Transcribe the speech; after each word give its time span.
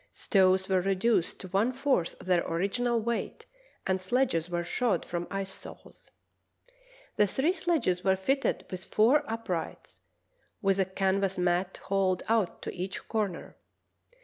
Stoves 0.13 0.67
were 0.67 0.81
reduced 0.81 1.39
to 1.41 1.47
one 1.49 1.71
fourth 1.71 2.19
of 2.19 2.25
their 2.25 2.43
original 2.47 2.99
weight 2.99 3.45
and 3.85 4.01
sledges 4.01 4.49
were 4.49 4.63
shod 4.63 5.05
from 5.05 5.27
ice 5.29 5.53
saws. 5.53 6.09
The 7.17 7.27
three 7.27 7.53
sledges 7.53 8.03
were 8.03 8.15
fitted 8.15 8.65
with 8.71 8.85
four 8.85 9.23
uprights, 9.31 9.99
with 10.59 10.79
a 10.79 10.85
can 10.85 11.21
vas 11.21 11.37
mat 11.37 11.77
hauled 11.83 12.23
out 12.27 12.63
to 12.63 12.73
each 12.73 13.07
corner. 13.07 13.57